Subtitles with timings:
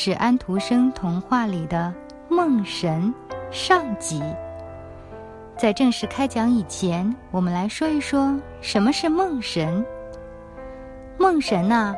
[0.00, 1.92] 是安徒生童话里的
[2.32, 3.12] 《梦神》
[3.50, 4.22] 上集。
[5.56, 9.84] 在正式开讲以前，我们来说一说什么是梦神。
[11.18, 11.96] 梦神呢，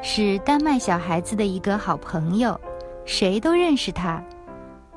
[0.00, 2.58] 是丹麦小孩子的一个好朋友，
[3.04, 4.24] 谁都认识他。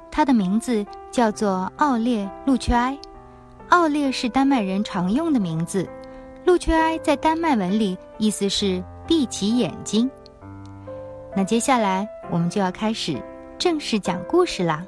[0.09, 2.97] 他的名字叫做奥列·路却埃。
[3.67, 5.85] 奥列是丹麦人常用的名字，
[6.45, 8.81] 路却埃在丹麦文里意思是。
[9.07, 10.09] 闭起眼睛。
[11.35, 13.21] 那接下来我们就要开始
[13.57, 14.85] 正式讲故事啦。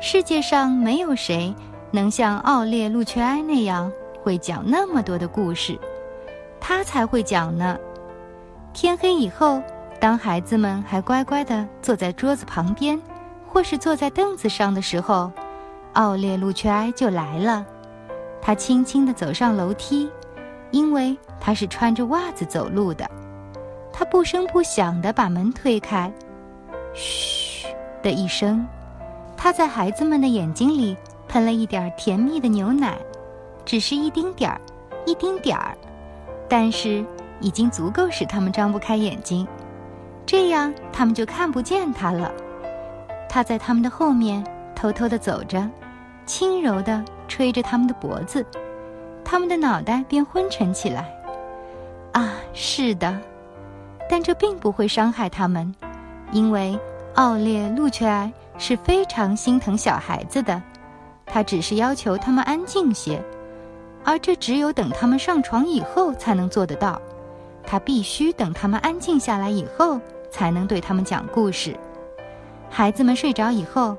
[0.00, 1.54] 世界上没有谁
[1.90, 3.90] 能像奥列·路却埃那样
[4.22, 5.78] 会讲那么多的故事，
[6.60, 7.76] 他才会讲呢。
[8.72, 9.60] 天黑以后，
[9.98, 13.00] 当孩子们还乖乖地坐在桌子旁边，
[13.48, 15.30] 或是坐在凳子上的时候，
[15.94, 17.66] 奥列·路却埃就来了。
[18.40, 20.08] 他轻轻地走上楼梯。
[20.70, 23.08] 因为他是穿着袜子走路的，
[23.96, 26.12] 他不声不响地把门推开，
[26.92, 27.68] 嘘
[28.02, 28.66] 的一声，
[29.36, 30.96] 他在孩子们的眼睛里
[31.28, 32.98] 喷了一点甜蜜的牛奶，
[33.64, 34.60] 只是一丁点儿，
[35.06, 35.78] 一丁点儿，
[36.48, 37.04] 但是
[37.38, 39.46] 已经足够使他们张不开眼睛，
[40.26, 42.32] 这样他们就看不见他了。
[43.28, 45.70] 他在他们的后面偷偷地走着，
[46.26, 48.44] 轻柔地吹着他们的脖子。
[49.24, 51.08] 他们的脑袋便昏沉起来。
[52.12, 53.16] 啊，是的，
[54.08, 55.74] 但这并不会伤害他们，
[56.32, 56.78] 因为
[57.14, 60.60] 奥列·路却埃是非常心疼小孩子的。
[61.26, 63.20] 他只是要求他们安静些，
[64.04, 67.00] 而这只有等他们上床以后才能做得到。
[67.66, 69.98] 他必须等他们安静下来以后，
[70.30, 71.74] 才能对他们讲故事。
[72.68, 73.96] 孩子们睡着以后，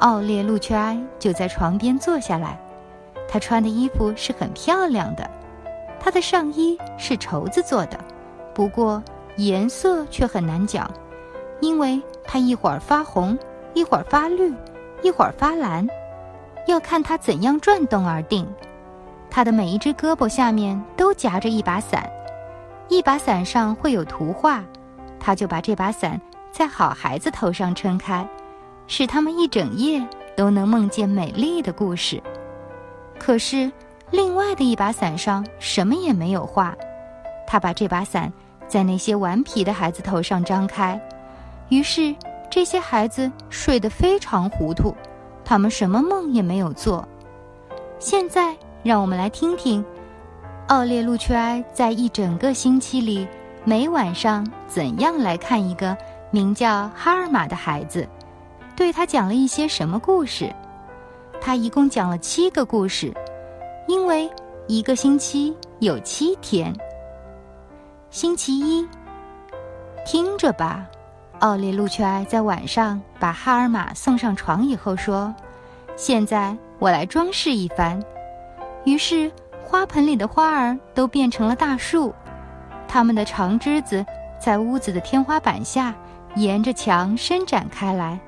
[0.00, 2.60] 奥列·路却埃就在床边坐下来。
[3.28, 5.28] 他穿的衣服是很漂亮的，
[5.98, 7.98] 他的上衣是绸子做的，
[8.54, 9.02] 不过
[9.36, 10.90] 颜色却很难讲，
[11.60, 13.38] 因为它一会儿发红，
[13.74, 14.54] 一会儿发绿，
[15.02, 15.86] 一会儿发蓝，
[16.66, 18.46] 要看它怎样转动而定。
[19.30, 22.08] 它的每一只胳膊下面都夹着一把伞，
[22.88, 24.64] 一把伞上会有图画，
[25.20, 26.18] 他就把这把伞
[26.50, 28.26] 在好孩子头上撑开，
[28.86, 30.02] 使他们一整夜
[30.34, 32.22] 都能梦见美丽的故事。
[33.18, 33.70] 可是，
[34.10, 36.74] 另外的一把伞上什么也没有画。
[37.46, 38.32] 他把这把伞
[38.68, 41.00] 在那些顽皮的孩子头上张开，
[41.68, 42.14] 于是
[42.50, 44.94] 这些孩子睡得非常糊涂，
[45.44, 47.06] 他们什么梦也没有做。
[47.98, 49.84] 现在，让我们来听听
[50.68, 53.26] 奥列路却埃在一整个星期里
[53.64, 55.96] 每晚上怎样来看一个
[56.30, 58.06] 名叫哈尔玛的孩子，
[58.74, 60.52] 对他讲了一些什么故事。
[61.40, 63.12] 他一共讲了七个故事，
[63.86, 64.28] 因为
[64.66, 66.74] 一个星期有七天。
[68.10, 68.86] 星期一，
[70.06, 70.86] 听着吧，
[71.40, 75.34] 奥列路却埃在晚上把哈尔玛送上床以后说
[75.96, 78.02] ：“现在我来装饰一番。”
[78.84, 79.30] 于是
[79.62, 82.14] 花盆里的花儿都变成了大树，
[82.88, 84.04] 它们的长枝子
[84.40, 85.94] 在屋子的天花板下
[86.36, 88.18] 沿着墙伸展开来。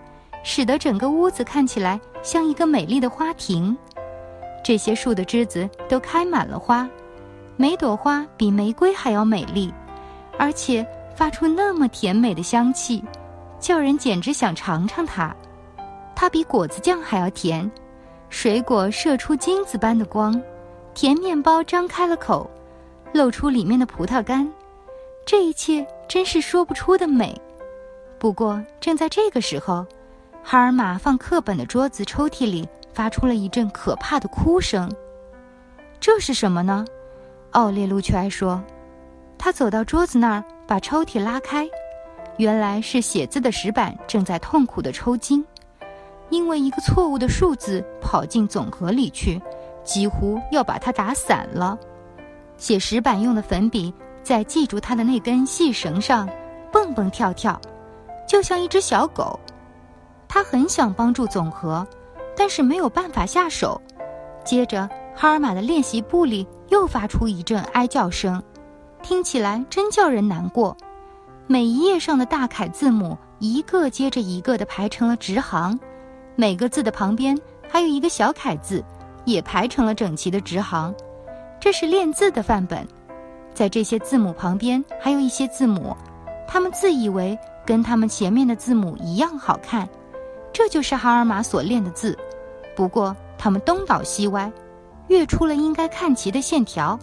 [0.44, 3.77] 使得整个屋子看起来像一个美丽的花亭，
[4.62, 6.88] 这些树的枝子都开满了花，
[7.60, 9.74] 每朵花比玫瑰还要美丽，
[10.38, 10.86] 而且
[11.16, 13.02] 发出那么甜美的香气，
[13.58, 15.34] 叫人简直想尝尝它。
[16.14, 17.69] 它比果子酱还要甜，
[18.28, 20.41] 水果射出金子般的光，
[20.94, 22.48] 甜面包张开了口，
[23.12, 24.48] 露出里面的葡萄干，
[25.26, 27.36] 这一切真是说不出的美。
[28.20, 29.84] 不过正在这个时候。
[30.40, 34.90] 哈尔玛放课本的桌子抽屉里发出了一阵可怕的哭声。
[36.00, 36.87] 这是什么呢？
[37.53, 38.62] 奥列路却埃说。
[39.39, 41.69] 他走到桌子那儿，把抽屉拉开，
[42.39, 45.45] 原来是写字的石板正在痛苦地抽筋，
[46.29, 49.41] 因为一个错误的数字跑进总和里去，
[49.85, 51.79] 几乎要把它打散了。
[52.56, 56.29] 写石板用的粉笔在系住它的那根细绳上
[56.73, 57.59] 蹦蹦跳跳，
[58.27, 59.39] 就像一只小狗。
[60.27, 61.87] 他很想帮助总和，
[62.37, 63.81] 但是没有办法下手。
[64.45, 64.89] 接着，
[65.20, 68.41] 哈尔玛的练习簿里又发出一阵哀叫声，
[69.03, 70.76] 听起来真叫人难过。
[71.49, 75.76] 每一页上的大楷字母一个接着一个的排成了直行，
[76.37, 77.37] 每个字的旁边
[77.69, 78.81] 还有一个小楷字，
[79.25, 80.94] 也排成了整齐的直行。
[81.59, 82.87] 这是练字的范本，
[83.53, 85.97] 在这些字母旁边还有一些字母，
[86.47, 87.37] 他们自以为
[87.67, 89.88] 跟他们前面的字母一样好看，
[90.53, 92.17] 这就是哈尔玛所练的字。
[92.76, 94.49] 不过他们东倒西歪，
[95.08, 96.99] 越出了应该看齐的线条。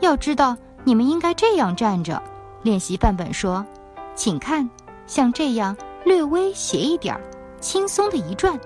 [0.00, 2.22] 要知道，你们应该这样站着。
[2.62, 3.66] 练习范本说
[4.14, 4.70] ：“请看，
[5.06, 7.20] 像这样略微斜一点儿，
[7.60, 8.58] 轻松的一转。”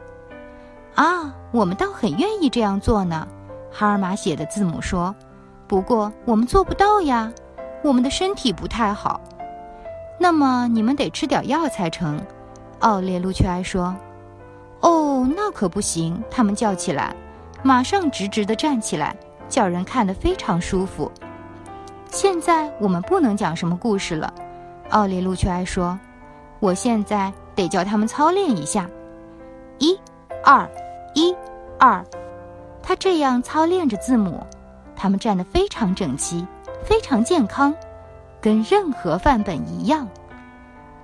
[0.95, 3.27] 啊，我们倒很愿意这样做呢。
[3.73, 5.15] 哈尔玛写的字母说
[5.69, 7.33] ：“不过我们做不到呀，
[7.83, 9.21] 我们的身体不太好。
[10.19, 12.21] 那么你们得吃点药才成。”
[12.81, 13.95] 奥列路却埃说
[14.81, 17.15] ：“哦，那可不行！”他们叫起来，
[17.67, 19.17] 马上直直地站起来，
[19.49, 21.11] 叫人看得非常舒服。
[22.13, 24.33] 现在我们不能讲什么故事了，
[24.91, 25.99] 奥列路却埃说
[26.61, 28.89] ：“我现在得叫他们操练一下，
[29.79, 29.99] 一、
[30.45, 30.65] 二、
[31.13, 31.35] 一、
[31.77, 32.05] 二。”
[32.85, 34.47] 他这样操练着字母，
[34.95, 36.47] 他们站得非常整齐，
[36.85, 37.75] 非常健康，
[38.41, 40.07] 跟任何范本一样。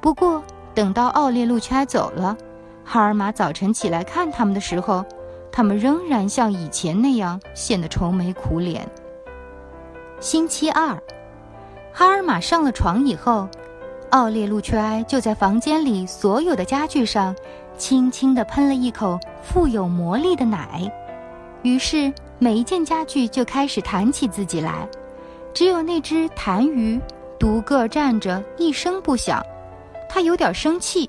[0.00, 0.40] 不过，
[0.76, 2.36] 等到奥列路恰走了，
[2.84, 5.04] 哈尔玛早晨起来看他们的时候，
[5.52, 8.88] 他们仍然像以前那样显得愁眉苦脸。
[10.18, 10.98] 星期二，
[11.92, 13.46] 哈尔玛上了床以后，
[14.10, 17.36] 奥列路却埃就在房间里所有的家具上，
[17.76, 20.90] 轻轻地喷了一口富有魔力的奶。
[21.62, 24.88] 于是，每一件家具就开始弹起自己来，
[25.52, 27.00] 只有那只痰盂
[27.38, 29.44] 独个站着一声不响。
[30.08, 31.08] 他有点生气，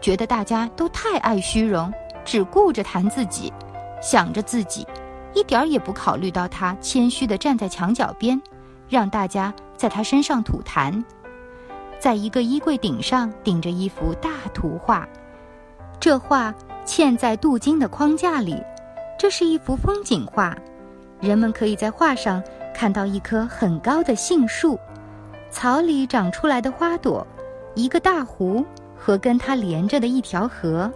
[0.00, 1.92] 觉得大家都太爱虚荣，
[2.24, 3.52] 只顾着弹自己，
[4.00, 4.86] 想着自己，
[5.34, 8.40] 一点儿也不考虑到他谦虚地站在墙角边，
[8.88, 11.02] 让大家在他身上吐痰。
[11.98, 15.08] 在一个衣柜顶上顶着一幅大图画，
[15.98, 16.54] 这画
[16.84, 18.62] 嵌在镀金的框架里。
[19.18, 20.54] 这是一幅风景画，
[21.20, 22.42] 人们可以在画上
[22.74, 24.78] 看到一棵很高的杏树，
[25.50, 27.26] 草里长出来的花朵，
[27.74, 28.62] 一个大湖
[28.94, 30.92] 和跟它连着的一条河。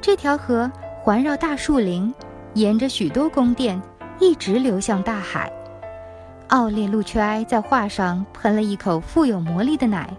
[0.00, 0.68] 这条河
[1.08, 2.12] 环绕大树林，
[2.52, 3.80] 沿着许多宫殿，
[4.20, 5.50] 一直流向大海。
[6.48, 10.14] 奥列路却埃在画上喷了一口富有魔力的奶，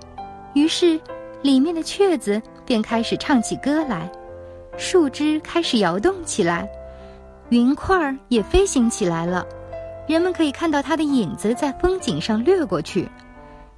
[0.56, 1.00] 于是
[1.44, 4.12] 里面的雀子便开始唱起歌来，
[4.78, 6.68] 树枝开始摇动起来。
[7.50, 9.46] 云块儿也飞行起来了，
[10.08, 13.08] 人们可以看到它的影子在风景上掠过去。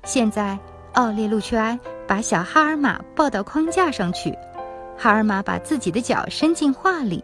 [0.05, 0.57] 现在，
[0.93, 1.77] 奥列路却埃
[2.07, 4.33] 把小哈尔玛抱到框架上去，
[5.03, 7.23] 哈尔玛把自己的脚伸进画里，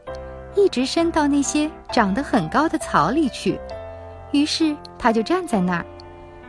[0.55, 3.59] 一直伸到那些长得很高的草里去。
[4.31, 5.85] 于是，他就站在那儿，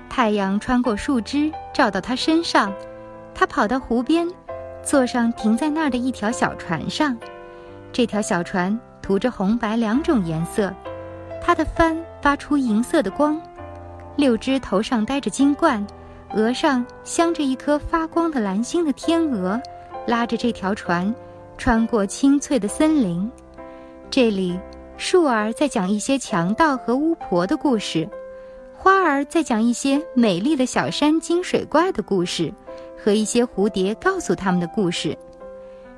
[0.09, 2.73] 太阳穿过树枝照到他身上，
[3.35, 4.27] 他跑到湖边，
[4.83, 7.15] 坐上停在那儿的一条小船上，
[7.93, 8.81] 这条小船。
[9.03, 10.71] 涂着红白两种颜色，
[11.41, 13.41] 它的帆发出银色的光。
[14.17, 15.87] 六只头上戴着金冠、
[16.35, 19.59] 额上镶着一颗发光的蓝星的天鹅，
[20.09, 21.15] 拉着这条船，
[21.59, 23.31] 穿过青翠的森林。
[24.09, 24.59] 这里，
[24.97, 28.09] 树儿在讲一些强盗和巫婆的故事，
[28.75, 32.51] 花儿在讲一些美丽的小山精水怪的故事，
[32.97, 35.15] 和一些蝴蝶告诉他们的故事。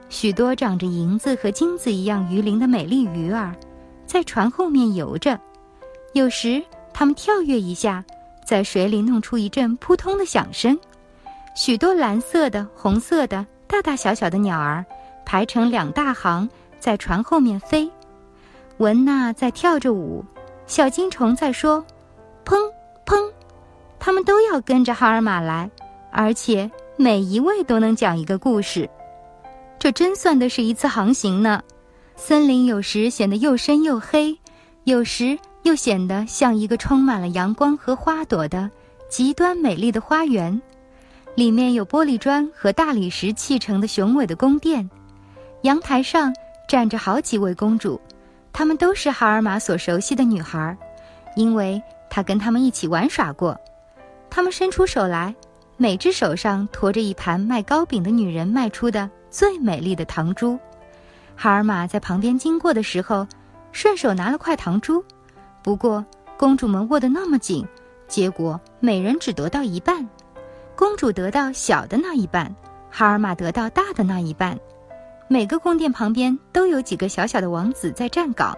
[0.09, 3.55] 许多长着银子和金子一样鱼鳞的美丽鱼儿，
[4.07, 5.39] 在船后面游着。
[6.15, 6.61] 有时，
[6.93, 8.05] 它们跳跃一下，
[8.45, 10.77] 在水里弄出一阵扑通的响声。
[11.55, 14.85] 许多蓝色的、红色的、大大小小的鸟儿，
[15.25, 16.49] 排成两大行，
[16.81, 17.89] 在船后面飞。
[18.79, 20.25] 文娜在跳着舞，
[20.67, 21.85] 小金虫在说
[22.45, 22.57] ：“砰
[23.07, 23.31] 砰！”
[24.01, 25.71] 它们都要跟着哈尔玛来，
[26.11, 28.91] 而且每一位都能讲一个故事。
[29.79, 31.63] 这真算得是一次航行呢。
[32.17, 34.37] 森林有时显得又深又黑，
[34.83, 38.69] 有时又显得像一个充满了阳光和花朵的
[39.09, 40.61] 极端美丽的花园。
[41.41, 44.91] 里面有玻璃砖和大理石砌成的雄伟的宫殿。
[45.63, 46.31] 阳台上
[46.69, 47.99] 站着好几位公主，
[48.53, 50.77] 她们都是哈尔玛所熟悉的女孩，
[51.37, 53.59] 因为她跟她们一起玩耍过。
[54.29, 55.35] 她们伸出手来，
[55.79, 59.11] 每只手上驮着一盘卖糕饼的女人卖出的。
[59.31, 60.59] 最美丽的糖珠，
[61.37, 63.27] 哈尔玛在旁边经过的时候，
[63.73, 65.03] 顺手拿了块糖珠。
[65.63, 66.05] 不过
[66.37, 67.67] 公主们握得那么紧，
[68.07, 70.07] 结果每人只得到一半。
[70.81, 72.51] 公主得到小的那一半，
[72.91, 74.59] 哈尔玛得到大的那一半。
[75.29, 78.57] 每个宫殿旁边都有几个小小的王子在站岗，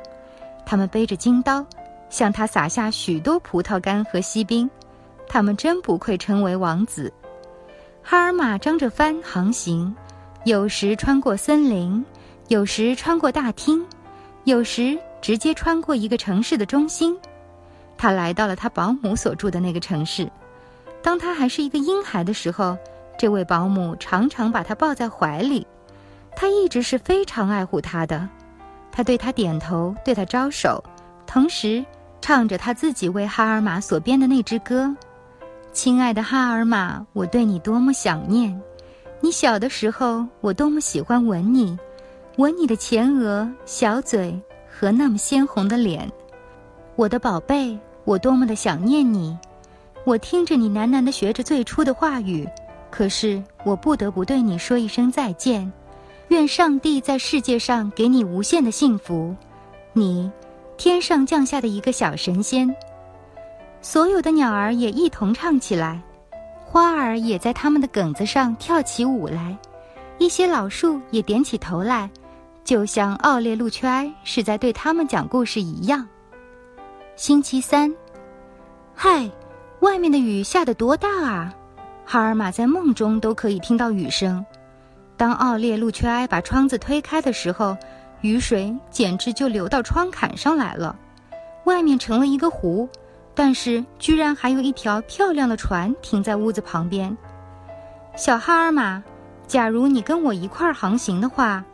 [0.65, 1.67] 他们背着金刀，
[2.11, 4.71] 向他撒下许多葡萄干和锡兵。
[5.27, 7.13] 他们真不愧称为王子。
[8.05, 9.93] 哈尔玛张着帆航行。
[10.45, 12.05] 有时穿过森林，
[12.47, 13.85] 有时穿过大厅，
[14.45, 17.19] 有时直接穿过一个城市的中心。
[17.99, 20.31] 他来到了他保姆所住的那个城市。
[21.03, 22.77] 当他还是一个婴孩的时候，
[23.19, 25.67] 这位保姆常常把他抱在怀里。
[26.35, 28.29] 他一直是非常爱护他的。
[28.91, 30.83] 他对他点头，对他招手，
[31.27, 31.85] 同时
[32.21, 34.95] 唱着他自己为哈尔玛所编的那支歌
[35.73, 38.59] ：“亲爱的哈尔玛，我对你多么想念。”
[39.21, 41.79] 你小的时候，我多么喜欢吻你，
[42.39, 46.11] 吻你的前额、小嘴和那么鲜红的脸，
[46.97, 49.37] 我的宝贝，我多么的想念你。
[50.05, 52.49] 我听着你喃喃的学着最初的话语，
[52.91, 55.71] 可是我不得不对你说一声再见。
[56.29, 59.35] 愿上帝在世界上给你无限的幸福，
[59.93, 60.31] 你，
[60.77, 62.75] 天上降下的一个小神仙。
[63.81, 66.03] 所有的鸟儿也一同唱起来。
[66.65, 69.57] 花儿也在它们的梗子上跳起舞来，
[70.19, 72.11] 一些老树也点起头来，
[72.65, 76.09] 就像奥列路缺埃是在对他们讲故事一样。
[77.15, 77.95] 星期三，
[78.95, 79.31] 嗨，
[79.83, 81.53] 外面的雨下得多大啊！
[82.07, 84.47] 哈尔玛在梦中都可以听到雨声。
[85.17, 87.77] 当奥列路缺埃把窗子推开的时候，
[88.21, 90.97] 雨水简直就流到窗槛上来了，
[91.65, 92.89] 外面成了一个湖。
[93.35, 97.17] 但是，居然还有一条漂亮的船停在屋子旁边。
[98.15, 99.03] 小哈尔玛，
[99.49, 101.65] 假如你跟我一块儿航行的话，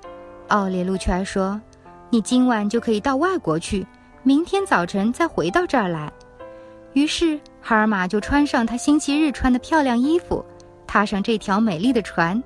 [0.48, 1.60] 奥列路却说，
[2.08, 3.86] 你今晚就可以到外国去，
[4.22, 6.10] 明天早晨再回到这儿来。
[6.92, 10.44] 于是，哈尔玛就穿上他星期日穿的漂亮衣服，
[10.86, 12.42] 踏上这条美丽的船。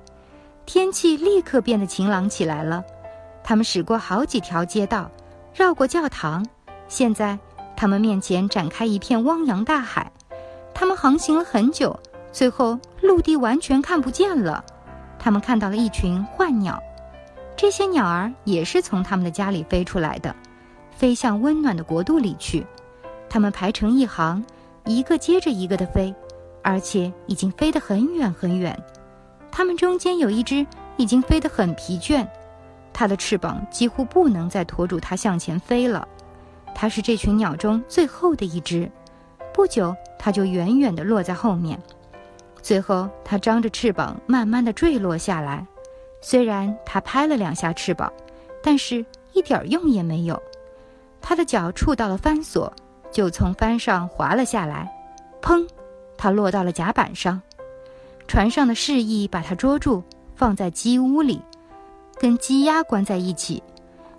[0.65, 2.83] 天气立刻变得晴朗起来了。
[3.43, 5.09] 他们驶过好几条街道，
[5.53, 6.45] 绕过教堂。
[6.87, 7.37] 现在。
[7.75, 10.09] 他们面前展开一片汪洋大海，
[10.75, 11.99] 他们航行了很久，
[12.31, 14.63] 最后陆地完全看不见了。
[15.17, 16.81] 他们看到了一群幻鸟，
[17.57, 20.33] 这些鸟儿也是从他们的家里飞出来的，
[20.91, 22.65] 飞向温暖的国度里去。
[23.33, 24.45] 它们排成一行，
[24.85, 26.13] 一个接着一个的飞，
[26.61, 28.79] 而且已经飞得很远很远。
[29.51, 30.63] 它们中间有一只
[30.97, 32.27] 已经飞得很疲倦，
[32.93, 36.07] 它的翅膀几乎不能再拖住它向前飞了。
[36.75, 38.87] 它是这群鸟中最后的一只，
[39.51, 41.81] 不久它就远远地落在后面，
[42.61, 45.65] 最后它张着翅膀慢慢地坠落下来。
[46.21, 48.13] 虽然它拍了两下翅膀，
[48.61, 50.39] 但是一点用也没有。
[51.19, 52.71] 它的脚触到了帆索，
[53.13, 54.91] 就从帆上滑了下来，
[55.41, 55.65] 砰！
[56.17, 57.41] 它落到了甲板上。
[58.27, 60.03] 船上的示意把它捉住，
[60.35, 61.39] 放在鸡屋里，
[62.19, 63.61] 跟鸡鸭关在一起。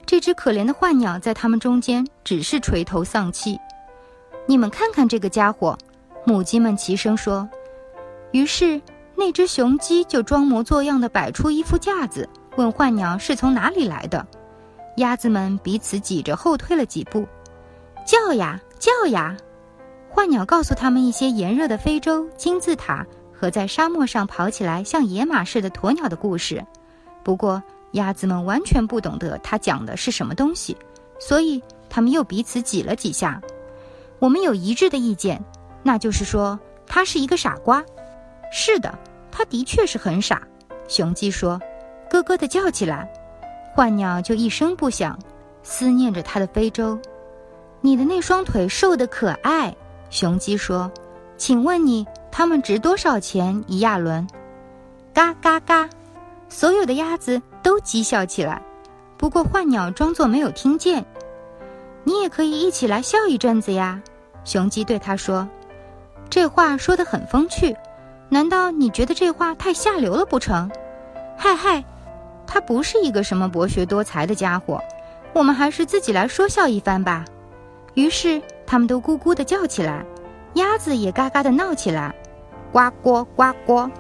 [0.07, 3.59] 这只可怜的坏鸟在他们中间只是垂头丧气。
[4.47, 5.77] 你们看看这个家伙，
[6.25, 7.49] 母鸡们齐声说。
[8.31, 8.81] 于是
[9.17, 14.25] 那只雄鸡就装模作样的摆出一副架子，问坏鸟是从哪里来的。
[14.99, 17.27] 鸭子们彼此挤着后退了几步，
[18.07, 19.37] 叫呀叫呀。
[20.11, 26.65] 幻鸟告诉他们一些炎热的非洲金字塔和在沙漠上跑起来像野马似的鸵鸟的故事。
[27.23, 27.63] 不过。
[27.95, 30.77] 鸭子们完全不懂得他讲的是什么东西，
[31.21, 33.41] 所以他们又彼此挤了几下。
[34.19, 35.41] 我们有一致的意见，
[35.85, 37.85] 那就是说他是一个傻瓜。
[38.51, 38.99] 是的，
[39.31, 40.43] 他的确是很傻。
[40.89, 41.57] 雄鸡说，
[42.11, 43.09] 咯咯地叫起来。
[43.77, 45.17] 幻鸟就一声不响，
[45.63, 46.99] 思念着他的非洲。
[47.85, 49.77] 你的那双腿瘦得可爱。
[50.09, 50.91] 雄鸡说，
[51.37, 54.27] 请问你，它们值多少钱一亚伦？
[55.13, 55.87] 嘎嘎嘎。
[56.49, 58.63] 所有的鸭子都讥笑起来，
[59.19, 61.05] 不过坏鸟装作没有听见。
[62.05, 64.01] 你也可以一起来笑一阵子呀，
[64.45, 65.47] 雄鸡对他说。
[66.31, 67.77] 这话说得很风趣，
[68.31, 70.71] 难道你觉得这话太下流了不成？
[71.37, 71.85] 嗨嗨，
[72.47, 74.81] 他不是一个什么博学多才的家伙，
[75.35, 77.27] 我们还是自己来说笑一番吧。
[77.95, 80.05] 于是他们都咕咕地叫起来，
[80.55, 82.15] 鸭子也嘎嘎地闹起来，
[82.73, 83.91] 呱呱呱呱。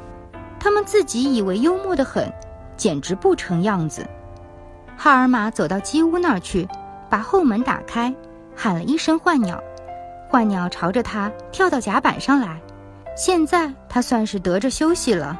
[0.61, 2.33] 他们自己以为幽默得很。
[2.77, 4.05] 简直不成样子。
[4.97, 6.69] 哈尔玛走到鸡屋那儿去，
[7.09, 8.13] 把后门打开，
[8.57, 9.63] 喊了一声“坏鸟”，
[10.29, 12.61] 坏鸟朝着他跳到甲板上来。
[13.17, 15.39] 现在他算是得着休息了，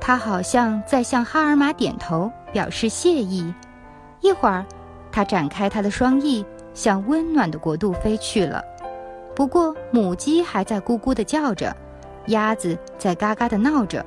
[0.00, 3.52] 他好像在向哈尔玛点头表示谢意。
[4.20, 4.64] 一会儿，
[5.10, 6.46] 他展开他的双翼，
[6.80, 8.64] 向温暖的国度飞去了。
[9.36, 11.76] 不过，母鸡还在咕咕地叫着，
[12.28, 14.04] 鸭子在嘎嘎地闹着，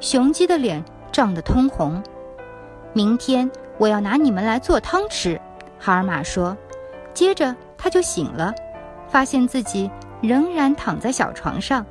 [0.00, 0.82] 雄鸡的脸。
[1.12, 2.02] 涨得通红。
[2.92, 5.40] 明天我要拿你们来做汤吃，
[5.78, 6.54] 哈尔玛说。
[7.14, 8.52] 接着他就醒了，
[9.08, 11.86] 发现自己仍然躺在小床上。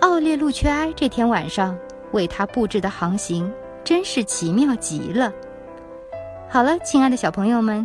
[0.00, 1.76] 奥列路缺埃这天晚上
[2.12, 5.32] 为他布置的航行真是奇妙极了。
[6.48, 7.84] 好了，亲爱的小朋友们，